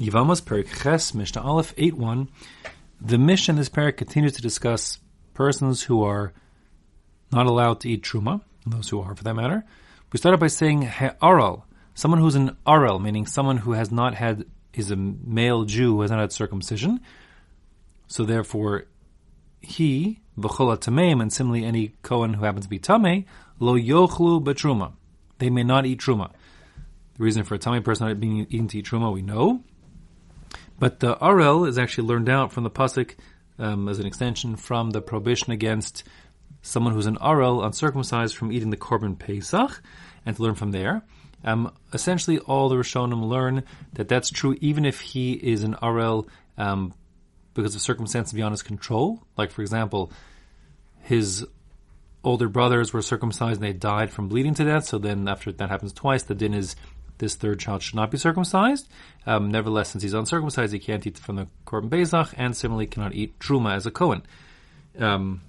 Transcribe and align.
Yevamos 0.00 0.40
Perik 0.40 0.82
Ches, 0.82 1.12
Mishnah 1.12 1.42
Aleph 1.42 1.76
8.1. 1.76 2.28
The 3.02 3.18
Mishnah 3.18 3.52
in 3.52 3.58
this 3.58 3.68
parak 3.68 3.98
continues 3.98 4.32
to 4.32 4.40
discuss 4.40 4.98
persons 5.34 5.82
who 5.82 6.02
are 6.02 6.32
not 7.30 7.44
allowed 7.44 7.80
to 7.80 7.90
eat 7.90 8.02
truma, 8.02 8.40
those 8.66 8.88
who 8.88 8.98
are 9.02 9.14
for 9.14 9.24
that 9.24 9.34
matter. 9.34 9.62
We 10.10 10.18
started 10.18 10.40
by 10.40 10.46
saying 10.46 10.88
he'aral, 10.88 11.66
someone 11.94 12.18
who's 12.18 12.34
an 12.34 12.56
aral, 12.66 12.98
meaning 12.98 13.26
someone 13.26 13.58
who 13.58 13.72
has 13.72 13.92
not 13.92 14.14
had, 14.14 14.46
is 14.72 14.90
a 14.90 14.96
male 14.96 15.66
Jew 15.66 15.96
who 15.96 16.00
has 16.00 16.10
not 16.10 16.20
had 16.20 16.32
circumcision. 16.32 17.00
So 18.06 18.24
therefore, 18.24 18.86
he, 19.60 20.20
v'chola 20.38 20.78
tameim, 20.78 21.20
and 21.20 21.30
similarly 21.30 21.66
any 21.66 21.88
Cohen 22.00 22.32
who 22.32 22.46
happens 22.46 22.64
to 22.64 22.70
be 22.70 22.78
tame, 22.78 23.26
lo 23.58 23.76
yochlu 23.76 24.42
betruma. 24.42 24.94
They 25.40 25.50
may 25.50 25.62
not 25.62 25.84
eat 25.84 26.00
truma. 26.00 26.30
The 27.18 27.22
reason 27.22 27.44
for 27.44 27.56
a 27.56 27.58
tame 27.58 27.82
person 27.82 28.08
not 28.08 28.18
being 28.18 28.46
eaten 28.48 28.68
to 28.68 28.78
eat 28.78 28.86
truma, 28.86 29.12
we 29.12 29.20
know. 29.20 29.62
But 30.80 30.98
the 30.98 31.16
aral 31.22 31.66
is 31.66 31.78
actually 31.78 32.08
learned 32.08 32.28
out 32.28 32.52
from 32.52 32.64
the 32.64 32.70
pasuk 32.70 33.14
um, 33.58 33.88
as 33.88 34.00
an 34.00 34.06
extension 34.06 34.56
from 34.56 34.90
the 34.90 35.02
prohibition 35.02 35.52
against 35.52 36.02
someone 36.62 36.94
who's 36.94 37.06
an 37.06 37.18
aral 37.22 37.62
uncircumcised 37.62 38.36
from 38.36 38.50
eating 38.50 38.70
the 38.70 38.76
korban 38.76 39.16
pesach, 39.16 39.82
and 40.26 40.34
to 40.34 40.42
learn 40.42 40.54
from 40.54 40.72
there. 40.72 41.02
Um, 41.44 41.72
essentially, 41.92 42.38
all 42.38 42.68
the 42.68 42.76
Rishonim 42.76 43.28
learn 43.28 43.64
that 43.92 44.08
that's 44.08 44.30
true 44.30 44.56
even 44.60 44.84
if 44.84 45.00
he 45.00 45.32
is 45.32 45.62
an 45.62 45.76
aral 45.82 46.28
um, 46.58 46.94
because 47.54 47.74
of 47.74 47.80
circumstances 47.80 48.32
beyond 48.32 48.52
his 48.52 48.62
control. 48.62 49.22
Like, 49.36 49.50
for 49.50 49.62
example, 49.62 50.12
his 51.00 51.46
older 52.22 52.48
brothers 52.48 52.92
were 52.92 53.02
circumcised 53.02 53.62
and 53.62 53.68
they 53.68 53.78
died 53.78 54.10
from 54.10 54.28
bleeding 54.28 54.54
to 54.54 54.64
death. 54.64 54.86
So 54.86 54.98
then, 54.98 55.28
after 55.28 55.52
that 55.52 55.70
happens 55.70 55.92
twice, 55.92 56.22
the 56.24 56.34
din 56.34 56.54
is 56.54 56.76
this 57.20 57.36
third 57.36 57.60
child 57.60 57.82
should 57.82 57.94
not 57.94 58.10
be 58.10 58.18
circumcised. 58.18 58.88
Um, 59.26 59.50
nevertheless, 59.50 59.90
since 59.90 60.02
he's 60.02 60.14
uncircumcised, 60.14 60.72
he 60.72 60.80
can't 60.80 61.06
eat 61.06 61.18
from 61.18 61.36
the 61.36 61.46
korban 61.64 61.90
pesach, 61.90 62.34
and 62.36 62.56
similarly 62.56 62.88
cannot 62.88 63.14
eat 63.14 63.38
truma 63.38 63.74
as 63.76 63.86
a 63.86 63.90
kohen. 63.92 64.22
Um, 64.98 65.42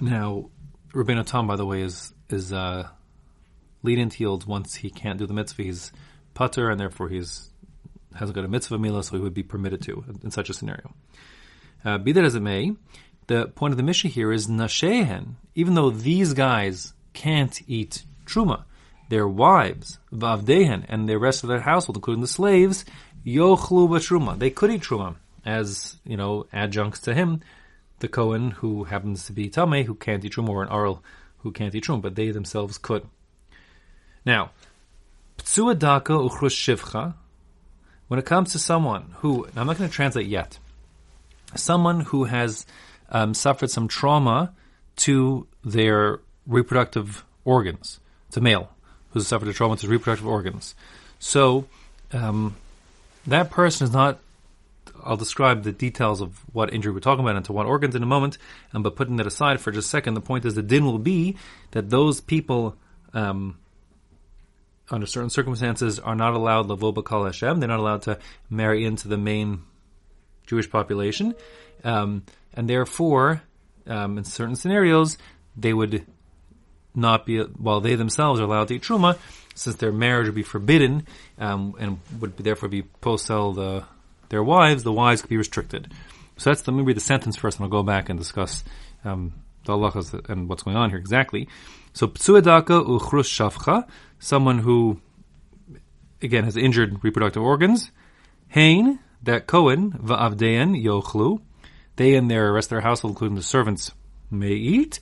now, 0.00 0.50
Rabbeinu 0.92 1.24
Tam, 1.24 1.46
by 1.46 1.56
the 1.56 1.64
way, 1.64 1.82
is 1.82 2.12
is 2.28 2.52
uh, 2.52 2.88
lenient 3.82 4.18
yields 4.18 4.46
once 4.46 4.74
he 4.74 4.90
can't 4.90 5.18
do 5.18 5.26
the 5.26 5.34
mitzvah. 5.34 5.62
He's 5.62 5.92
patur, 6.34 6.70
and 6.70 6.80
therefore 6.80 7.08
he's 7.08 7.50
hasn't 8.14 8.34
got 8.34 8.44
a 8.44 8.48
mitzvah 8.48 8.78
mila, 8.78 9.04
so 9.04 9.16
he 9.16 9.22
would 9.22 9.34
be 9.34 9.42
permitted 9.42 9.82
to 9.82 10.04
in 10.22 10.30
such 10.30 10.50
a 10.50 10.54
scenario. 10.54 10.92
Uh, 11.84 11.98
be 11.98 12.12
that 12.12 12.24
as 12.24 12.34
it 12.34 12.40
may, 12.40 12.72
the 13.26 13.46
point 13.48 13.72
of 13.72 13.76
the 13.76 13.82
Mishnah 13.82 14.10
here 14.10 14.32
is 14.32 14.48
nashehen. 14.48 15.34
Even 15.54 15.74
though 15.74 15.90
these 15.90 16.32
guys 16.32 16.94
can't 17.12 17.60
eat 17.66 18.04
truma, 18.24 18.64
their 19.08 19.28
wives, 19.28 19.98
Vavdehen, 20.12 20.84
and 20.88 21.08
the 21.08 21.18
rest 21.18 21.42
of 21.42 21.48
their 21.48 21.60
household, 21.60 21.96
including 21.96 22.22
the 22.22 22.28
slaves, 22.28 22.84
Yochlu 23.24 23.88
Truma. 23.88 24.38
They 24.38 24.50
could 24.50 24.70
eat 24.70 24.82
Truma 24.82 25.16
as, 25.44 25.96
you 26.04 26.16
know, 26.16 26.46
adjuncts 26.52 27.00
to 27.00 27.14
him, 27.14 27.40
the 28.00 28.08
Cohen 28.08 28.50
who 28.50 28.84
happens 28.84 29.26
to 29.26 29.32
be 29.32 29.48
Tameh, 29.48 29.84
who 29.84 29.94
can't 29.94 30.24
eat 30.24 30.32
Truma, 30.32 30.48
or 30.48 30.62
an 30.62 30.68
aral 30.70 31.02
who 31.38 31.52
can't 31.52 31.74
eat 31.74 31.84
Truma, 31.84 32.02
but 32.02 32.14
they 32.14 32.30
themselves 32.30 32.78
could. 32.78 33.06
Now, 34.24 34.50
Ptsuadaka 35.38 36.28
Uchrus 36.28 36.54
Shivcha, 36.54 37.14
when 38.08 38.18
it 38.18 38.26
comes 38.26 38.52
to 38.52 38.58
someone 38.58 39.14
who, 39.18 39.46
I'm 39.56 39.66
not 39.66 39.78
going 39.78 39.88
to 39.88 39.94
translate 39.94 40.26
yet, 40.26 40.58
someone 41.54 42.00
who 42.00 42.24
has 42.24 42.66
um, 43.10 43.34
suffered 43.34 43.70
some 43.70 43.88
trauma 43.88 44.52
to 44.96 45.46
their 45.64 46.20
reproductive 46.46 47.24
organs, 47.44 48.00
a 48.36 48.40
male, 48.40 48.70
who's 49.16 49.26
suffered 49.26 49.48
a 49.48 49.52
trauma 49.54 49.74
to 49.74 49.80
his 49.80 49.88
reproductive 49.88 50.26
organs. 50.26 50.74
So 51.18 51.64
um, 52.12 52.54
that 53.26 53.50
person 53.50 53.86
is 53.86 53.92
not. 53.94 54.18
I'll 55.02 55.16
describe 55.16 55.62
the 55.62 55.72
details 55.72 56.20
of 56.20 56.38
what 56.52 56.74
injury 56.74 56.92
we're 56.92 57.00
talking 57.00 57.24
about 57.24 57.36
and 57.36 57.44
to 57.46 57.52
what 57.54 57.64
organs 57.64 57.94
in 57.94 58.02
a 58.02 58.06
moment. 58.06 58.36
Um, 58.74 58.82
but 58.82 58.94
putting 58.94 59.16
that 59.16 59.26
aside 59.26 59.58
for 59.58 59.72
just 59.72 59.86
a 59.86 59.88
second, 59.88 60.14
the 60.14 60.20
point 60.20 60.44
is 60.44 60.54
the 60.54 60.62
din 60.62 60.84
will 60.84 60.98
be 60.98 61.36
that 61.70 61.88
those 61.88 62.20
people, 62.20 62.76
um, 63.14 63.56
under 64.90 65.06
certain 65.06 65.30
circumstances, 65.30 65.98
are 65.98 66.14
not 66.14 66.34
allowed 66.34 66.66
lavo 66.66 66.92
bakal 66.92 67.24
Hashem. 67.24 67.58
They're 67.58 67.70
not 67.70 67.80
allowed 67.80 68.02
to 68.02 68.18
marry 68.50 68.84
into 68.84 69.08
the 69.08 69.16
main 69.16 69.62
Jewish 70.46 70.68
population, 70.68 71.34
um, 71.84 72.24
and 72.52 72.68
therefore, 72.68 73.42
um, 73.86 74.18
in 74.18 74.24
certain 74.24 74.56
scenarios, 74.56 75.16
they 75.56 75.72
would 75.72 76.04
not 76.96 77.26
be, 77.26 77.40
while 77.40 77.80
they 77.80 77.94
themselves 77.94 78.40
are 78.40 78.44
allowed 78.44 78.68
to 78.68 78.74
eat 78.74 78.82
truma, 78.82 79.18
since 79.54 79.76
their 79.76 79.92
marriage 79.92 80.26
would 80.26 80.34
be 80.34 80.42
forbidden 80.42 81.06
um, 81.38 81.74
and 81.78 82.00
would 82.20 82.36
therefore 82.36 82.68
be 82.68 82.82
posel 83.02 83.54
the 83.54 83.84
their 84.28 84.42
wives, 84.42 84.82
the 84.82 84.92
wives 84.92 85.22
could 85.22 85.30
be 85.30 85.36
restricted. 85.36 85.92
So 86.36 86.50
that's 86.50 86.62
the 86.62 86.72
maybe 86.72 86.92
the 86.92 87.00
sentence 87.00 87.36
first, 87.36 87.58
and 87.58 87.64
I'll 87.64 87.70
go 87.70 87.82
back 87.82 88.08
and 88.08 88.18
discuss 88.18 88.64
um, 89.04 89.32
the 89.64 89.72
halachas 89.72 90.28
and 90.28 90.48
what's 90.48 90.62
going 90.62 90.76
on 90.76 90.90
here 90.90 90.98
exactly. 90.98 91.48
So 91.92 92.08
psuedaka 92.08 92.86
uchrus 92.86 93.28
shavcha, 93.28 93.86
someone 94.18 94.58
who 94.58 95.00
again 96.20 96.44
has 96.44 96.56
injured 96.56 97.02
reproductive 97.02 97.42
organs. 97.42 97.90
Hain 98.48 99.00
that 99.22 99.46
Cohen 99.46 99.92
va'avdein 99.92 100.80
yochlu, 100.82 101.40
they 101.96 102.14
and 102.14 102.30
their 102.30 102.52
rest 102.52 102.66
of 102.66 102.70
their 102.70 102.80
household, 102.80 103.12
including 103.12 103.36
the 103.36 103.42
servants, 103.42 103.92
may 104.30 104.52
eat. 104.52 105.00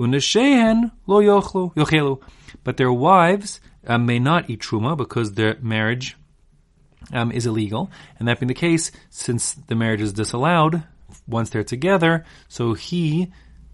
Uneshehen 0.00 0.90
lo 1.06 1.20
yochlu 1.20 1.74
yochelu, 1.74 2.20
but 2.64 2.78
their 2.78 2.90
wives 2.90 3.60
um, 3.86 4.06
may 4.06 4.18
not 4.18 4.48
eat 4.48 4.60
truma 4.60 4.96
because 4.96 5.34
their 5.34 5.58
marriage 5.60 6.16
um, 7.12 7.30
is 7.30 7.44
illegal. 7.44 7.90
And 8.18 8.26
that 8.26 8.40
being 8.40 8.48
the 8.48 8.54
case, 8.54 8.90
since 9.10 9.52
the 9.52 9.74
marriage 9.74 10.00
is 10.00 10.14
disallowed 10.14 10.82
once 11.26 11.50
they're 11.50 11.62
together, 11.62 12.24
so 12.48 12.72
he, 12.72 13.30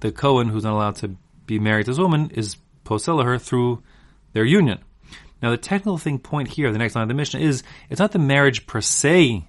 the 0.00 0.10
Cohen, 0.10 0.48
who's 0.48 0.64
not 0.64 0.72
allowed 0.74 0.96
to 0.96 1.16
be 1.46 1.60
married 1.60 1.84
to 1.84 1.92
this 1.92 1.98
woman, 1.98 2.30
is 2.34 2.56
posela 2.84 3.24
her 3.24 3.38
through 3.38 3.82
their 4.32 4.44
union. 4.44 4.80
Now, 5.40 5.50
the 5.50 5.56
technical 5.56 5.98
thing 5.98 6.18
point 6.18 6.48
here, 6.48 6.72
the 6.72 6.78
next 6.78 6.96
line 6.96 7.02
of 7.02 7.08
the 7.08 7.14
Mishnah 7.14 7.38
is 7.38 7.62
it's 7.90 8.00
not 8.00 8.10
the 8.10 8.18
marriage 8.18 8.66
per 8.66 8.80
se 8.80 9.44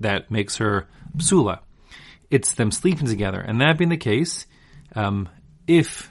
that 0.00 0.32
makes 0.32 0.56
her 0.56 0.88
psula. 1.16 1.60
It's 2.28 2.54
them 2.54 2.72
sleeping 2.72 3.06
together. 3.06 3.40
And 3.40 3.60
that 3.60 3.78
being 3.78 3.90
the 3.90 3.96
case, 3.96 4.46
um, 4.96 5.28
if 5.66 6.10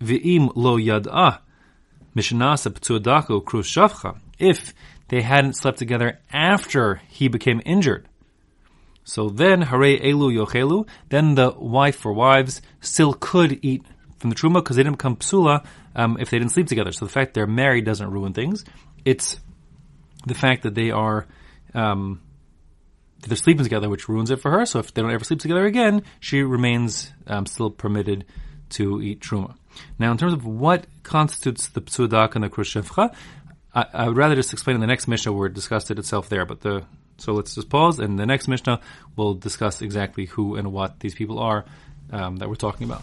v'im 0.00 0.50
lo 0.54 0.78
yad'ah 0.78 1.40
mishnasa 2.14 2.70
p'tuadaku 2.70 3.44
krus 3.44 4.20
if 4.38 4.74
they 5.08 5.22
hadn't 5.22 5.54
slept 5.54 5.78
together 5.78 6.18
after 6.32 7.00
he 7.08 7.28
became 7.28 7.60
injured, 7.64 8.08
so 9.04 9.28
then 9.28 9.62
hare 9.62 9.98
elu 9.98 10.46
yochelu, 10.46 10.88
then 11.08 11.34
the 11.34 11.50
wife 11.50 12.04
or 12.06 12.12
wives 12.12 12.62
still 12.80 13.14
could 13.14 13.58
eat 13.64 13.84
from 14.18 14.30
the 14.30 14.36
truma 14.36 14.54
because 14.54 14.76
they 14.76 14.82
didn't 14.82 14.98
become 14.98 15.16
psula 15.16 15.64
um, 15.96 16.16
if 16.20 16.30
they 16.30 16.38
didn't 16.38 16.52
sleep 16.52 16.68
together. 16.68 16.92
So 16.92 17.04
the 17.04 17.12
fact 17.12 17.34
they're 17.34 17.46
married 17.46 17.84
doesn't 17.84 18.08
ruin 18.10 18.32
things. 18.32 18.64
It's 19.04 19.38
the 20.26 20.34
fact 20.34 20.62
that 20.62 20.74
they 20.74 20.90
are 20.90 21.26
um, 21.74 22.22
they're 23.22 23.36
sleeping 23.36 23.64
together, 23.64 23.88
which 23.88 24.08
ruins 24.08 24.30
it 24.30 24.40
for 24.40 24.50
her. 24.50 24.66
So 24.66 24.78
if 24.78 24.92
they 24.92 25.02
don't 25.02 25.12
ever 25.12 25.24
sleep 25.24 25.40
together 25.40 25.64
again, 25.64 26.02
she 26.20 26.42
remains 26.42 27.10
um, 27.26 27.46
still 27.46 27.70
permitted 27.70 28.24
to 28.70 29.00
eat 29.00 29.20
truma. 29.20 29.54
Now, 29.98 30.10
in 30.12 30.18
terms 30.18 30.32
of 30.32 30.44
what 30.44 30.86
constitutes 31.02 31.68
the 31.68 31.80
psudak 31.80 32.34
and 32.34 32.44
the 32.44 32.48
krushevcha, 32.48 33.14
I, 33.74 33.86
I, 33.92 34.08
would 34.08 34.16
rather 34.16 34.34
just 34.34 34.52
explain 34.52 34.74
in 34.74 34.80
the 34.80 34.86
next 34.86 35.08
Mishnah 35.08 35.32
where 35.32 35.46
it 35.46 35.54
discussed 35.54 35.90
it 35.90 35.98
itself 35.98 36.28
there. 36.28 36.44
But 36.44 36.60
the 36.60 36.84
so 37.18 37.32
let's 37.32 37.54
just 37.54 37.68
pause, 37.68 38.00
and 38.00 38.18
the 38.18 38.26
next 38.26 38.48
Mishnah 38.48 38.80
will 39.16 39.34
discuss 39.34 39.80
exactly 39.80 40.26
who 40.26 40.56
and 40.56 40.72
what 40.72 41.00
these 41.00 41.14
people 41.14 41.38
are 41.38 41.64
um, 42.10 42.36
that 42.36 42.48
we're 42.48 42.56
talking 42.56 42.86
about. 42.86 43.02